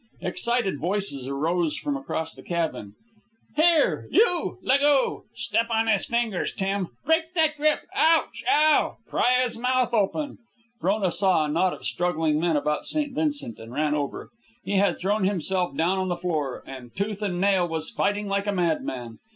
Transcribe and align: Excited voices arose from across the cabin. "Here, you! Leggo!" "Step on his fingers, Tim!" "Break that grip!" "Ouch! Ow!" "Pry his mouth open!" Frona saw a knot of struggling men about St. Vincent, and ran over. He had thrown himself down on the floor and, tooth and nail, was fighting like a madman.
Excited 0.21 0.79
voices 0.79 1.27
arose 1.27 1.77
from 1.77 1.95
across 1.95 2.33
the 2.33 2.41
cabin. 2.41 2.95
"Here, 3.55 4.07
you! 4.09 4.57
Leggo!" 4.63 5.25
"Step 5.35 5.67
on 5.69 5.85
his 5.85 6.07
fingers, 6.07 6.51
Tim!" 6.55 6.87
"Break 7.05 7.35
that 7.35 7.55
grip!" 7.55 7.81
"Ouch! 7.93 8.43
Ow!" 8.49 8.97
"Pry 9.07 9.43
his 9.43 9.59
mouth 9.59 9.93
open!" 9.93 10.39
Frona 10.79 11.11
saw 11.11 11.45
a 11.45 11.49
knot 11.49 11.73
of 11.73 11.85
struggling 11.85 12.39
men 12.39 12.55
about 12.55 12.87
St. 12.87 13.13
Vincent, 13.13 13.59
and 13.59 13.71
ran 13.71 13.93
over. 13.93 14.31
He 14.63 14.77
had 14.77 14.97
thrown 14.97 15.23
himself 15.23 15.77
down 15.77 15.99
on 15.99 16.07
the 16.09 16.17
floor 16.17 16.63
and, 16.65 16.95
tooth 16.95 17.21
and 17.21 17.39
nail, 17.39 17.67
was 17.67 17.91
fighting 17.91 18.27
like 18.27 18.47
a 18.47 18.51
madman. 18.51 19.19